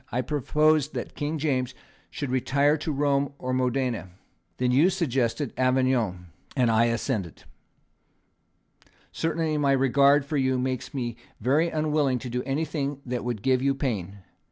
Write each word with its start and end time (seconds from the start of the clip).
I 0.11 0.21
proposed 0.21 0.95
that 0.95 1.13
King 1.13 1.37
James 1.37 1.75
should 2.09 2.31
retire 2.31 2.75
to 2.75 2.91
Rome 2.91 3.33
or 3.37 3.53
Modena. 3.53 4.09
Then 4.57 4.71
you 4.71 4.89
suggested 4.89 5.53
Avignon; 5.57 6.25
and 6.55 6.71
I 6.71 6.85
assented. 6.85 7.43
Certainly 9.11 9.59
my 9.59 9.73
regard 9.73 10.25
for 10.25 10.37
you 10.37 10.57
makes 10.57 10.95
me 10.95 11.17
very 11.39 11.69
unwilling 11.69 12.17
to 12.17 12.31
do 12.31 12.41
anything 12.47 12.99
that 13.05 13.23
would 13.23 13.43
give 13.43 13.61
you 13.61 13.75
pain. 13.75 14.23